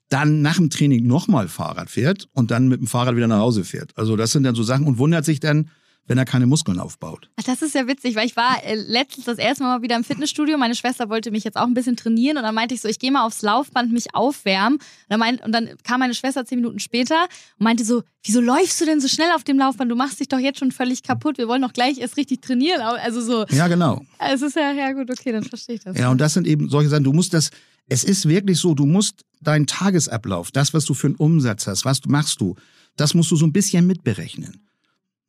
[0.09, 3.65] dann nach dem Training nochmal Fahrrad fährt und dann mit dem Fahrrad wieder nach Hause
[3.65, 3.97] fährt.
[3.97, 5.71] Also das sind dann so Sachen und wundert sich dann,
[6.07, 7.31] wenn er keine Muskeln aufbaut.
[7.37, 10.05] Ach, das ist ja witzig, weil ich war äh, letztens das erste Mal wieder im
[10.05, 10.59] Fitnessstudio.
[10.59, 12.99] Meine Schwester wollte mich jetzt auch ein bisschen trainieren und dann meinte ich so, ich
[12.99, 14.75] gehe mal aufs Laufband mich aufwärmen.
[14.75, 17.23] Und dann, meint, und dann kam meine Schwester zehn Minuten später
[17.59, 19.90] und meinte so, wieso läufst du denn so schnell auf dem Laufband?
[19.90, 21.38] Du machst dich doch jetzt schon völlig kaputt.
[21.38, 22.81] Wir wollen doch gleich erst richtig trainieren.
[22.81, 23.47] Also so.
[23.55, 24.03] Ja, genau.
[24.19, 25.97] Es ist ja, ja gut, okay, dann verstehe ich das.
[25.97, 27.05] Ja, und das sind eben solche Sachen.
[27.05, 27.51] Du musst das,
[27.88, 31.85] es ist wirklich so, du musst deinen Tagesablauf, das, was du für einen Umsatz hast,
[31.85, 32.55] was du machst du,
[32.97, 34.63] das musst du so ein bisschen mitberechnen.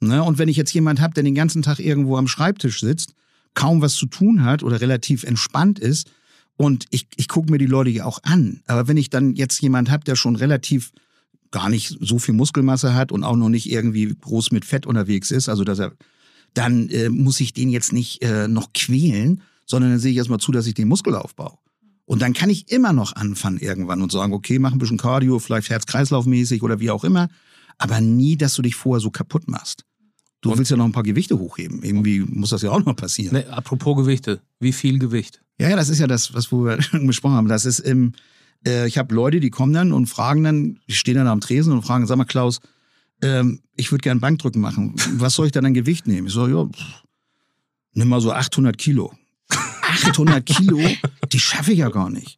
[0.07, 0.23] Ne?
[0.23, 3.13] Und wenn ich jetzt jemand habe, der den ganzen Tag irgendwo am Schreibtisch sitzt,
[3.53, 6.09] kaum was zu tun hat oder relativ entspannt ist,
[6.57, 8.61] und ich, ich gucke mir die Leute ja auch an.
[8.67, 10.91] Aber wenn ich dann jetzt jemand habe, der schon relativ
[11.51, 15.31] gar nicht so viel Muskelmasse hat und auch noch nicht irgendwie groß mit Fett unterwegs
[15.31, 15.93] ist, also dass er,
[16.53, 20.39] dann äh, muss ich den jetzt nicht äh, noch quälen, sondern dann sehe ich erstmal
[20.39, 21.57] zu, dass ich den Muskel aufbaue.
[22.05, 25.39] Und dann kann ich immer noch anfangen irgendwann und sagen, okay, mach ein bisschen Cardio,
[25.39, 27.29] vielleicht Herz-Kreislauf-mäßig oder wie auch immer.
[27.77, 29.83] Aber nie, dass du dich vorher so kaputt machst.
[30.45, 31.81] Du und willst ja noch ein paar Gewichte hochheben.
[31.81, 33.35] Irgendwie muss das ja auch noch passieren.
[33.35, 34.41] Nee, apropos Gewichte.
[34.59, 35.41] Wie viel Gewicht?
[35.57, 36.77] Ja, ja, das ist ja das, was wir
[37.07, 37.47] besprochen haben.
[37.47, 38.13] Das ist im,
[38.63, 41.73] äh, ich habe Leute, die kommen dann und fragen dann, die stehen dann am Tresen
[41.73, 42.59] und fragen, sag mal, Klaus,
[43.23, 44.93] ähm, ich würde gern Bankdrücken machen.
[45.13, 46.27] Was soll ich dann an Gewicht nehmen?
[46.27, 47.03] Ich so, ja, pff,
[47.93, 49.13] nimm mal so 800 Kilo.
[49.49, 50.79] 800 Kilo,
[51.31, 52.37] die schaffe ich ja gar nicht.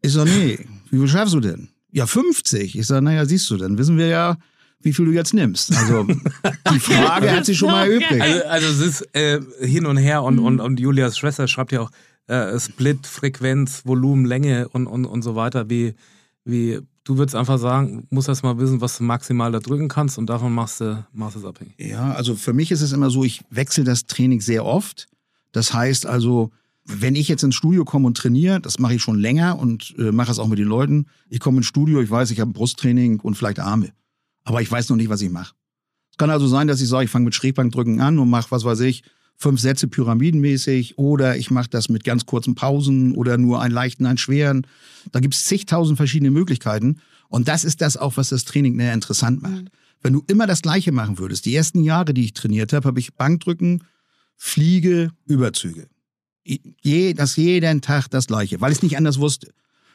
[0.00, 1.70] Ich sag, nee, wie viel schaffst du denn?
[1.90, 2.78] Ja, 50.
[2.78, 4.36] Ich sag, naja, siehst du, dann wissen wir ja,
[4.82, 5.74] wie viel du jetzt nimmst.
[5.76, 6.04] Also
[6.72, 8.20] die Frage hat sich schon mal erübrigt.
[8.20, 11.80] Also, also es ist äh, hin und her und, und, und Julias Schwester schreibt ja
[11.80, 11.90] auch
[12.26, 15.68] äh, Split, Frequenz, Volumen, Länge und, und, und so weiter.
[15.68, 15.94] Wie,
[16.44, 20.18] wie du würdest einfach sagen, musst erst mal wissen, was du maximal da drücken kannst
[20.18, 21.74] und davon machst du, machst es abhängig.
[21.78, 25.08] Ja, also für mich ist es immer so, ich wechsle das Training sehr oft.
[25.52, 26.50] Das heißt also,
[26.84, 30.12] wenn ich jetzt ins Studio komme und trainiere, das mache ich schon länger und äh,
[30.12, 31.06] mache es auch mit den Leuten.
[31.28, 33.92] Ich komme ins Studio, ich weiß, ich habe Brusttraining und vielleicht Arme.
[34.44, 35.54] Aber ich weiß noch nicht, was ich mache.
[36.10, 38.64] Es kann also sein, dass ich sage, ich fange mit Schrägbankdrücken an und mache, was
[38.64, 39.02] weiß ich,
[39.36, 44.06] fünf Sätze pyramidenmäßig oder ich mache das mit ganz kurzen Pausen oder nur einen leichten,
[44.06, 44.66] einen schweren.
[45.10, 47.00] Da gibt es zigtausend verschiedene Möglichkeiten.
[47.28, 49.64] Und das ist das auch, was das Training näher interessant macht.
[49.64, 49.68] Mhm.
[50.02, 53.00] Wenn du immer das Gleiche machen würdest, die ersten Jahre, die ich trainiert habe, habe
[53.00, 53.84] ich Bankdrücken,
[54.36, 55.88] Fliege, Überzüge.
[56.44, 59.52] Je, das jeden Tag das Gleiche, weil ich es nicht anders wusste.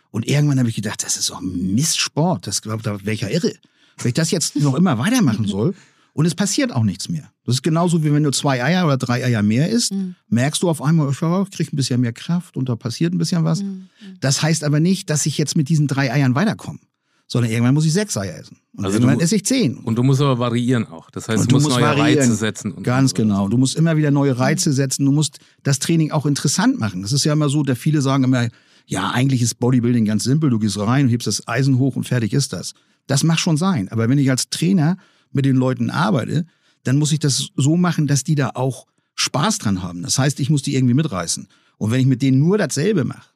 [0.10, 2.48] Und irgendwann habe ich gedacht, das ist doch ein Mistsport.
[2.48, 3.54] Das glaubt, da wäre ich ja irre.
[3.98, 5.74] Wenn ich das jetzt noch immer weitermachen soll
[6.14, 7.32] und es passiert auch nichts mehr.
[7.46, 10.16] Das ist genauso wie wenn du zwei Eier oder drei Eier mehr isst, mhm.
[10.30, 13.44] merkst du auf einmal, ich kriege ein bisschen mehr Kraft und da passiert ein bisschen
[13.44, 13.64] was.
[13.64, 13.88] Mhm.
[14.20, 16.80] Das heißt aber nicht, dass ich jetzt mit diesen drei Eiern weiterkomme
[17.28, 18.58] sondern irgendwann muss ich sechs Eier essen.
[18.74, 19.78] Und also irgendwann du, esse ich zehn.
[19.78, 21.12] Und du musst aber variieren auch.
[21.12, 22.20] Das heißt, du, du, musst, musst neue variieren.
[22.20, 22.84] Reize setzen.
[22.84, 23.16] Ganz so.
[23.16, 23.50] genau.
[23.50, 25.06] Du musst immer wieder neue Reize setzen.
[25.06, 27.02] Du musst das Training auch interessant machen.
[27.02, 28.48] Das ist ja immer so, da viele sagen immer,
[28.86, 30.50] ja, eigentlich ist Bodybuilding ganz simpel.
[30.50, 32.74] Du gehst rein, hebst das Eisen hoch und fertig ist das.
[33.08, 33.90] Das mag schon sein.
[33.90, 34.98] Aber wenn ich als Trainer
[35.32, 36.46] mit den Leuten arbeite,
[36.84, 40.04] dann muss ich das so machen, dass die da auch Spaß dran haben.
[40.04, 41.48] Das heißt, ich muss die irgendwie mitreißen.
[41.78, 43.30] Und wenn ich mit denen nur dasselbe mache,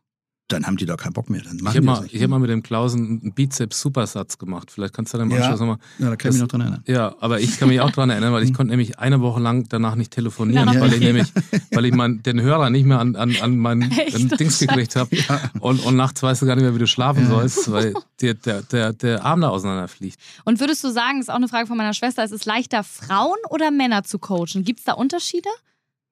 [0.51, 1.41] dann haben die da keinen Bock mehr.
[1.41, 4.71] Dann machen ich habe mal, hab mal mit dem Klausen einen Bizeps-Supersatz gemacht.
[4.71, 5.77] Vielleicht kannst du dann im ja, Anschluss nochmal.
[5.99, 6.83] Ja, da kann ich mich noch dran erinnern.
[6.87, 9.67] Ja, aber ich kann mich auch dran erinnern, weil ich konnte nämlich eine Woche lang
[9.69, 11.31] danach nicht telefonieren, ja, weil ich nämlich,
[11.71, 13.89] weil ich mein, den Hörer nicht mehr an, an, an meinen
[14.39, 15.15] Dings gekriegt habe.
[15.15, 15.51] Ja.
[15.59, 18.61] Und, und nachts weißt du gar nicht mehr, wie du schlafen sollst, weil dir der,
[18.63, 20.19] der, der Arm da auseinanderfliegt.
[20.45, 22.83] Und würdest du sagen, das ist auch eine Frage von meiner Schwester, ist es leichter,
[22.83, 24.63] Frauen oder Männer zu coachen?
[24.63, 25.49] Gibt es da Unterschiede?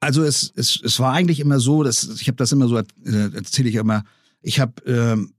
[0.02, 2.84] Also es, es, es war eigentlich immer so, dass ich habe das immer so, äh,
[3.06, 4.04] erzähle ich immer,
[4.41, 5.34] ich habe, ähm,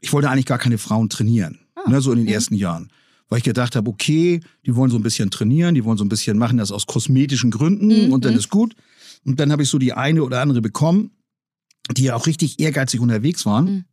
[0.00, 2.34] ich wollte eigentlich gar keine Frauen trainieren, ah, ne, so in den okay.
[2.34, 2.90] ersten Jahren.
[3.28, 6.08] Weil ich gedacht habe, okay, die wollen so ein bisschen trainieren, die wollen so ein
[6.08, 8.12] bisschen machen das aus kosmetischen Gründen mhm.
[8.12, 8.76] und dann ist gut.
[9.24, 11.10] Und dann habe ich so die eine oder andere bekommen,
[11.90, 13.64] die ja auch richtig ehrgeizig unterwegs waren.
[13.64, 13.84] Mhm.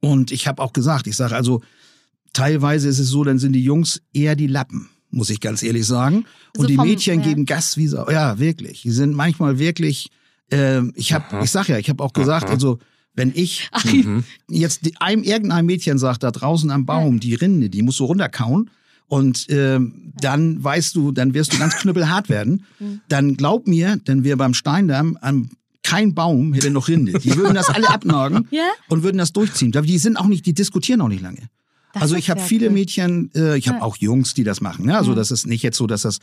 [0.00, 1.62] Und ich habe auch gesagt, ich sage also,
[2.32, 5.86] teilweise ist es so, dann sind die Jungs eher die Lappen, muss ich ganz ehrlich
[5.86, 6.24] sagen.
[6.56, 7.26] Und so die vom, Mädchen ja.
[7.26, 8.82] geben Gas wie so, ja, wirklich.
[8.82, 10.10] Die sind manchmal wirklich,
[10.52, 12.52] äh, ich habe, ich sag ja, ich habe auch gesagt, Aha.
[12.52, 12.78] also
[13.20, 14.24] wenn ich mhm.
[14.48, 18.70] jetzt einem irgendein Mädchen sagt, da draußen am Baum, die Rinde, die musst du runterkauen,
[19.08, 22.64] und ähm, dann weißt du, dann wirst du ganz knüppelhart werden.
[22.78, 23.00] Mhm.
[23.08, 25.50] Dann glaub mir, denn wir beim Steindamm an
[25.82, 27.18] kein Baum hätte noch Rinde.
[27.18, 28.68] Die würden das alle abnagen ja?
[28.88, 29.72] und würden das durchziehen.
[29.72, 31.48] Die sind auch nicht, die diskutieren auch nicht lange.
[31.92, 32.74] Das also ich habe viele cool.
[32.74, 33.84] Mädchen, äh, ich habe ja.
[33.84, 34.86] auch Jungs, die das machen.
[34.86, 34.96] Ne?
[34.96, 36.20] Also das ist nicht jetzt so, dass das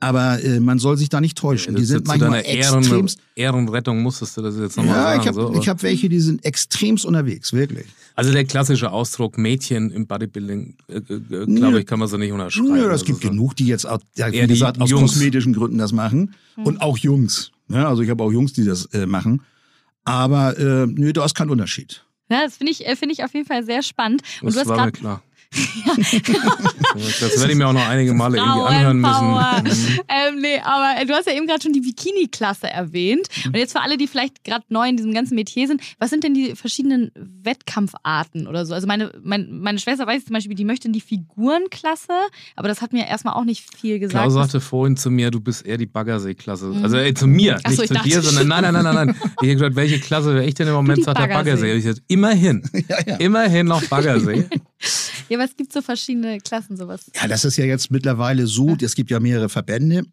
[0.00, 1.76] aber äh, man soll sich da nicht täuschen.
[1.76, 3.20] Die sind manchmal extremst.
[3.36, 5.20] Ehrenrettung musstest du das jetzt nochmal ja, sagen.
[5.20, 7.86] Ich habe so, hab welche, die sind extremst unterwegs, wirklich.
[8.16, 12.32] Also der klassische Ausdruck Mädchen im Bodybuilding, äh, äh, glaube ich, kann man so nicht
[12.32, 12.72] unterschreiben.
[12.72, 13.28] Nö, das also gibt so.
[13.28, 15.12] genug, die jetzt, auch, ja, wie gesagt, aus Jungs.
[15.12, 16.34] kosmetischen Gründen das machen.
[16.56, 16.66] Mhm.
[16.66, 17.52] Und auch Jungs.
[17.68, 19.42] Ja, also ich habe auch Jungs, die das äh, machen.
[20.04, 22.04] Aber äh, nö, da ist kein Unterschied.
[22.30, 24.22] Ja, das finde ich, äh, find ich auf jeden Fall sehr spannend.
[24.40, 25.22] Und das du hast war mir klar.
[25.52, 29.30] Das werde ich mir auch noch einige Male irgendwie anhören müssen.
[29.30, 30.00] Mhm.
[30.08, 33.26] Ähm, nee, aber äh, du hast ja eben gerade schon die Bikini-Klasse erwähnt.
[33.46, 36.22] Und jetzt für alle, die vielleicht gerade neu in diesem ganzen Metier sind, was sind
[36.22, 38.74] denn die verschiedenen Wettkampfarten oder so?
[38.74, 42.12] Also meine, meine, meine Schwester weiß zum Beispiel, die möchte in die Figurenklasse,
[42.54, 44.22] aber das hat mir erstmal auch nicht viel gesagt.
[44.22, 46.66] Klaus sagte vorhin zu mir, du bist eher die Baggersee-Klasse.
[46.66, 46.84] Mhm.
[46.84, 49.16] Also ey, zu mir, Ach nicht so, zu dir, sondern nein, nein, nein, nein, nein.
[49.42, 51.02] Ich habe gesagt, welche Klasse wäre ich denn im Moment?
[51.02, 51.72] Sagt der Baggersee.
[51.72, 53.16] Ich gesagt, immerhin, ja, ja.
[53.16, 54.44] immerhin noch Baggersee.
[55.28, 57.10] ja, aber es gibt so verschiedene Klassen, sowas.
[57.14, 60.04] Ja, das ist ja jetzt mittlerweile so, es gibt ja mehrere Verbände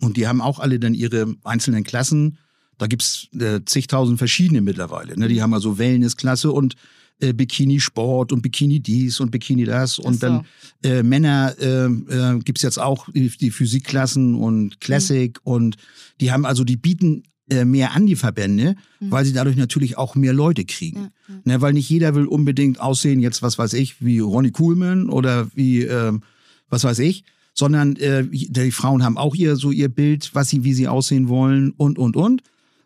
[0.00, 2.38] und die haben auch alle dann ihre einzelnen Klassen.
[2.78, 5.16] Da gibt's äh, zigtausend verschiedene mittlerweile.
[5.16, 5.28] Ne?
[5.28, 6.74] Die haben also Wellnessklasse und
[7.20, 10.00] äh, Bikini-Sport und Bikini dies und Bikini das.
[10.00, 10.20] Und so.
[10.20, 10.46] dann
[10.82, 15.52] äh, Männer äh, äh, gibt jetzt auch die, die Physikklassen und Classic mhm.
[15.52, 15.76] und
[16.20, 17.22] die haben also, die bieten
[17.64, 19.10] mehr an die Verbände, mhm.
[19.10, 21.10] weil sie dadurch natürlich auch mehr Leute kriegen.
[21.28, 21.40] Ja, ja.
[21.44, 25.48] Ne, weil nicht jeder will unbedingt aussehen, jetzt was weiß ich, wie Ronnie Coolman oder
[25.54, 26.22] wie ähm,
[26.68, 30.64] was weiß ich, sondern äh, die Frauen haben auch ihr so ihr Bild, was sie,
[30.64, 32.42] wie sie aussehen wollen und und und.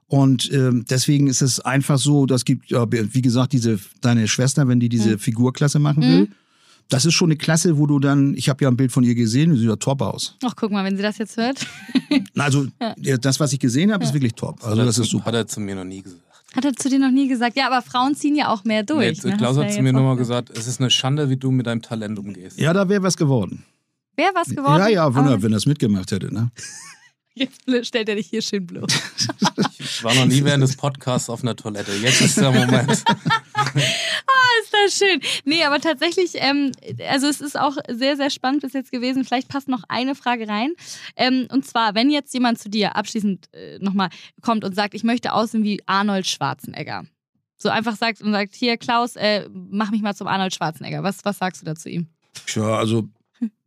[0.09, 4.69] Und ähm, deswegen ist es einfach so, das gibt, ja, wie gesagt, diese deine Schwester,
[4.69, 5.19] wenn die diese mhm.
[5.19, 6.29] Figurklasse machen will, mhm
[6.89, 9.15] das ist schon eine Klasse, wo du dann, ich habe ja ein Bild von ihr
[9.15, 10.37] gesehen, sie sieht ja top aus.
[10.45, 11.67] Ach, guck mal, wenn sie das jetzt hört.
[12.37, 12.67] also,
[12.99, 13.17] ja.
[13.17, 14.63] das, was ich gesehen habe, ist wirklich top.
[14.65, 15.27] Also, das ist super.
[15.27, 16.23] Hat er zu mir noch nie gesagt.
[16.55, 19.23] Hat er zu dir noch nie gesagt, ja, aber Frauen ziehen ja auch mehr durch.
[19.23, 19.37] Nee, ne?
[19.37, 20.57] Klaus Hast du hat zu mir jetzt nur auch mal gesagt.
[20.57, 22.59] es ist eine Schande, wie du mit deinem Talent umgehst.
[22.59, 23.65] Ja, da wäre was geworden.
[24.17, 24.79] Wäre was geworden?
[24.79, 26.33] Ja, ja, wenn Aber er, wenn er es mitgemacht hätte.
[26.33, 26.51] Ne?
[27.35, 28.91] Jetzt stellt er dich hier schön bloß.
[29.79, 31.93] Ich war noch nie während des Podcasts auf einer Toilette.
[31.93, 33.05] Jetzt ist der Moment.
[34.91, 35.21] schön.
[35.45, 36.73] Nee, aber tatsächlich, ähm,
[37.09, 39.25] also es ist auch sehr, sehr spannend bis jetzt gewesen.
[39.25, 40.73] Vielleicht passt noch eine Frage rein.
[41.17, 44.09] Ähm, und zwar, wenn jetzt jemand zu dir abschließend äh, nochmal
[44.43, 47.05] kommt und sagt, ich möchte aussehen wie Arnold Schwarzenegger.
[47.59, 51.03] So einfach sagt und sagt, hier Klaus, äh, mach mich mal zum Arnold Schwarzenegger.
[51.03, 52.07] Was, was sagst du dazu ihm?
[52.47, 53.09] Tja, also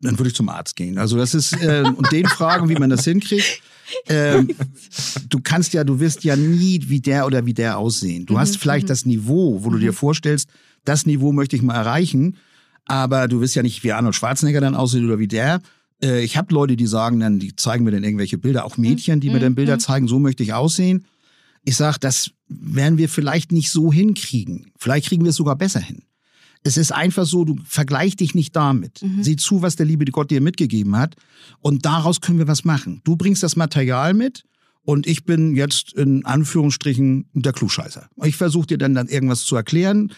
[0.02, 0.98] dann würde ich zum Arzt gehen.
[0.98, 3.62] Also das ist äh, und den fragen, wie man das hinkriegt.
[4.08, 4.50] Ähm,
[5.30, 8.26] du kannst ja, du wirst ja nie wie der oder wie der aussehen.
[8.26, 8.90] Du hast Mhm, vielleicht mhm.
[8.90, 10.50] das Niveau, wo du dir vorstellst,
[10.86, 12.38] das Niveau möchte ich mal erreichen,
[12.86, 15.62] aber du wirst ja nicht wie Arnold Schwarzenegger dann aussehen oder wie der.
[16.02, 19.20] Äh, ich habe Leute, die sagen dann, die zeigen mir dann irgendwelche Bilder, auch Mädchen,
[19.20, 19.80] die mir dann Bilder Mhm.
[19.80, 21.06] zeigen, so möchte ich aussehen.
[21.66, 24.72] Ich sag, das werden wir vielleicht nicht so hinkriegen.
[24.78, 26.04] Vielleicht kriegen wir es sogar besser hin.
[26.64, 29.02] Es ist einfach so, du vergleich dich nicht damit.
[29.02, 29.24] Mhm.
[29.24, 31.16] Sieh zu, was der liebe Gott dir mitgegeben hat.
[31.60, 33.02] Und daraus können wir was machen.
[33.04, 34.44] Du bringst das Material mit
[34.84, 38.10] und ich bin jetzt in Anführungsstrichen der Klugscheißer.
[38.24, 40.12] Ich versuche dir dann, dann irgendwas zu erklären.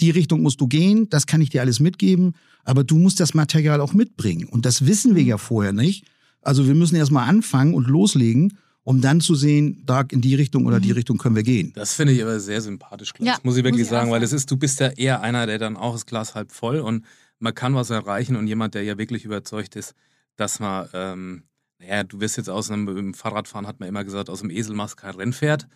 [0.00, 2.34] Die Richtung musst du gehen, das kann ich dir alles mitgeben.
[2.64, 4.48] Aber du musst das Material auch mitbringen.
[4.48, 6.04] Und das wissen wir ja vorher nicht.
[6.42, 10.36] Also wir müssen erst mal anfangen und loslegen, um dann zu sehen, da in die
[10.36, 11.72] Richtung oder die Richtung können wir gehen.
[11.74, 13.26] Das finde ich aber sehr sympathisch, Klaus.
[13.26, 15.46] Ja, muss ich wirklich muss ich sagen, weil das ist, du bist ja eher einer,
[15.46, 17.04] der dann auch das Glas halb voll und
[17.40, 19.94] man kann was erreichen und jemand, der ja wirklich überzeugt ist,
[20.36, 21.42] dass man, ähm,
[21.80, 24.76] naja, du wirst jetzt aus einem im Fahrradfahren, hat man immer gesagt, aus dem Esel
[24.76, 25.66] machst kein Rennpferd,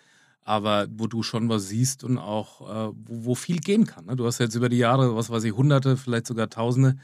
[0.44, 4.06] aber wo du schon was siehst und auch, äh, wo, wo viel gehen kann.
[4.06, 4.16] Ne?
[4.16, 6.96] Du hast jetzt über die Jahre, was weiß ich, Hunderte, vielleicht sogar Tausende,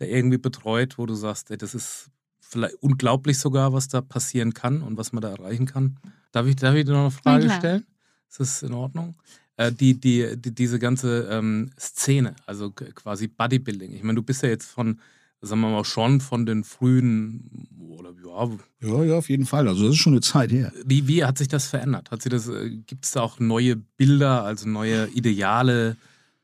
[0.00, 4.54] der irgendwie betreut, wo du sagst, ey, das ist vielleicht unglaublich sogar, was da passieren
[4.54, 5.98] kann und was man da erreichen kann.
[6.32, 7.58] Darf ich, darf ich dir noch eine Frage klar.
[7.58, 7.86] stellen?
[8.28, 9.14] Ist das in Ordnung?
[9.56, 13.92] Äh, die, die, die, diese ganze ähm, Szene, also quasi Bodybuilding.
[13.92, 15.00] Ich meine, du bist ja jetzt von,
[15.40, 17.68] sagen wir mal, schon von den frühen,
[18.08, 19.68] oder ja, Ja, ja, auf jeden Fall.
[19.68, 20.72] Also das ist schon eine Zeit her.
[20.84, 22.10] wie, wie hat sich das verändert?
[22.10, 25.96] Hat sie das, äh, gibt es da auch neue Bilder, also neue Ideale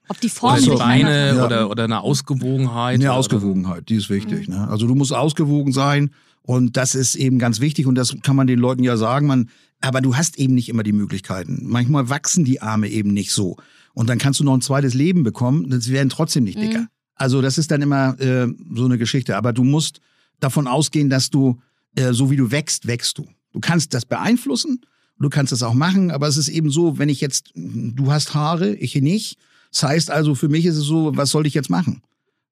[0.08, 1.36] Ob die oder Form die sich Beine?
[1.36, 1.44] Ja.
[1.46, 2.94] oder, oder eine Ausgewogenheit?
[2.96, 4.48] Eine oder- Ausgewogenheit, die ist wichtig.
[4.48, 4.68] Ne?
[4.68, 6.10] Also du musst ausgewogen sein
[6.42, 9.26] und das ist eben ganz wichtig und das kann man den Leuten ja sagen.
[9.26, 9.48] Man,
[9.80, 11.60] aber du hast eben nicht immer die Möglichkeiten.
[11.64, 13.56] Manchmal wachsen die Arme eben nicht so
[13.94, 15.70] und dann kannst du noch ein zweites Leben bekommen.
[15.70, 16.80] Das werden trotzdem nicht dicker.
[16.80, 16.88] Mhm.
[17.16, 19.36] Also das ist dann immer äh, so eine Geschichte.
[19.36, 20.00] Aber du musst
[20.40, 21.60] davon ausgehen, dass du
[21.96, 23.26] äh, so wie du wächst, wächst du.
[23.52, 24.80] Du kannst das beeinflussen,
[25.18, 28.34] du kannst das auch machen, aber es ist eben so, wenn ich jetzt, du hast
[28.34, 29.38] Haare, ich nicht.
[29.72, 32.02] Das heißt also, für mich ist es so, was soll ich jetzt machen?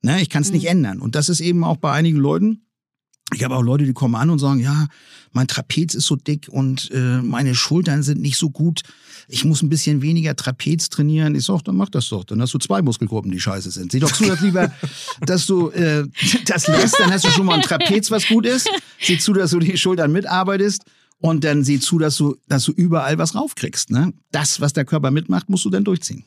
[0.03, 0.69] Ne, ich kann es nicht Mhm.
[0.71, 1.01] ändern.
[1.01, 2.63] Und das ist eben auch bei einigen Leuten.
[3.35, 4.89] Ich habe auch Leute, die kommen an und sagen, ja,
[5.33, 8.83] mein Trapez ist so dick und äh, meine Schultern sind nicht so gut.
[9.29, 11.35] Ich muss ein bisschen weniger Trapez trainieren.
[11.35, 12.25] Ich sag, dann mach das doch.
[12.25, 13.93] Dann hast du zwei Muskelgruppen, die scheiße sind.
[13.93, 14.71] Sieh doch zu, dass lieber,
[15.21, 16.07] dass du äh,
[16.45, 18.69] das lässt, dann hast du schon mal ein Trapez, was gut ist.
[19.01, 20.83] Sieh zu, dass du die Schultern mitarbeitest.
[21.19, 23.91] Und dann sieh zu, dass du, dass du überall was raufkriegst.
[23.91, 24.13] Ne?
[24.33, 26.25] Das, was der Körper mitmacht, musst du dann durchziehen.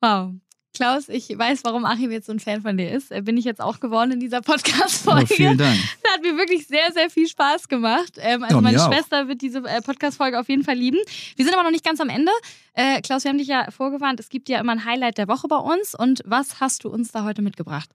[0.00, 0.34] Wow.
[0.74, 3.10] Klaus, ich weiß, warum Achim jetzt so ein Fan von dir ist.
[3.26, 5.26] Bin ich jetzt auch geworden in dieser Podcast-Folge.
[5.34, 5.78] vielen Dank.
[6.02, 8.14] Das hat mir wirklich sehr, sehr viel Spaß gemacht.
[8.16, 8.90] Ähm, also Ja, meine auch.
[8.90, 10.96] Schwester wird diese äh, Podcast-Folge auf jeden Fall lieben.
[11.36, 12.32] Wir sind aber noch nicht ganz am Ende.
[12.72, 15.46] Äh, Klaus, wir haben dich ja vorgewarnt, es gibt ja immer ein Highlight der Woche
[15.46, 15.94] bei uns.
[15.94, 17.90] Und was hast du uns da heute mitgebracht?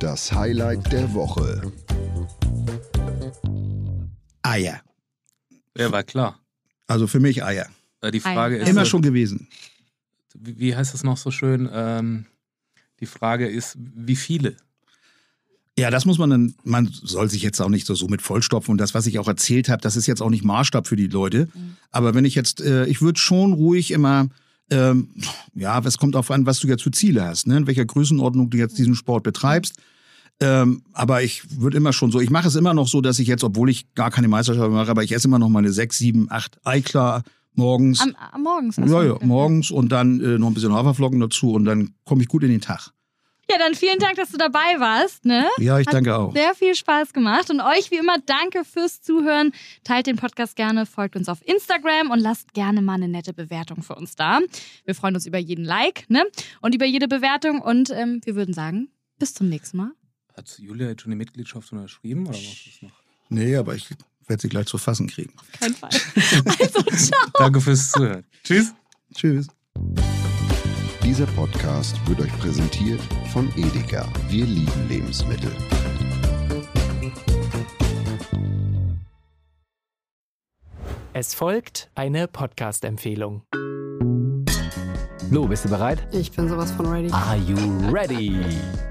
[0.00, 1.70] Das Highlight der Woche.
[4.42, 4.80] Eier.
[5.78, 6.40] Ja, war klar.
[6.88, 7.68] Also für mich Eier.
[8.02, 8.18] Äh, Die.
[8.18, 9.48] Frage ist, Immer äh, schon gewesen.
[10.38, 11.68] Wie heißt das noch so schön?
[11.72, 12.26] Ähm,
[13.00, 14.56] die Frage ist, wie viele?
[15.78, 18.72] Ja, das muss man dann, man soll sich jetzt auch nicht so, so mit vollstopfen.
[18.72, 21.06] Und das, was ich auch erzählt habe, das ist jetzt auch nicht Maßstab für die
[21.06, 21.48] Leute.
[21.54, 21.76] Mhm.
[21.90, 24.28] Aber wenn ich jetzt, äh, ich würde schon ruhig immer,
[24.70, 25.08] ähm,
[25.54, 27.56] ja, es kommt darauf an, was du jetzt für Ziele hast, ne?
[27.56, 29.76] in welcher Größenordnung du jetzt diesen Sport betreibst.
[30.42, 33.28] Ähm, aber ich würde immer schon so, ich mache es immer noch so, dass ich
[33.28, 36.30] jetzt, obwohl ich gar keine Meisterschaft mache, aber ich esse immer noch meine sechs, sieben,
[36.30, 38.00] acht Eiklar morgens.
[38.00, 38.78] Am, am Morgens.
[38.78, 42.22] hast ja, ja, morgens und dann äh, noch ein bisschen Haferflocken dazu und dann komme
[42.22, 42.92] ich gut in den Tag.
[43.50, 45.24] Ja, dann vielen Dank, dass du dabei warst.
[45.24, 45.44] Ne?
[45.58, 46.32] Ja, ich Hat danke auch.
[46.32, 49.52] Sehr viel Spaß gemacht und euch wie immer danke fürs Zuhören.
[49.82, 53.82] Teilt den Podcast gerne, folgt uns auf Instagram und lasst gerne mal eine nette Bewertung
[53.82, 54.38] für uns da.
[54.84, 56.24] Wir freuen uns über jeden Like ne?
[56.60, 59.90] und über jede Bewertung und ähm, wir würden sagen, bis zum nächsten Mal.
[60.36, 62.92] Hat Julia jetzt schon die Mitgliedschaft unterschrieben oder was ist noch?
[63.30, 63.88] Nee, aber ich
[64.30, 65.34] werde sie gleich zu fassen kriegen.
[65.58, 65.90] Kein Fall.
[65.90, 67.26] Also, ciao.
[67.34, 68.24] Danke fürs Zuhören.
[68.44, 68.72] Tschüss.
[69.14, 69.48] Tschüss.
[71.02, 73.00] Dieser Podcast wird euch präsentiert
[73.32, 74.08] von Edeka.
[74.28, 75.50] Wir lieben Lebensmittel.
[81.12, 83.42] Es folgt eine Podcast-Empfehlung.
[85.30, 86.06] Lou, bist du bereit?
[86.12, 87.10] Ich bin sowas von ready.
[87.10, 87.56] Are you
[87.90, 88.40] ready?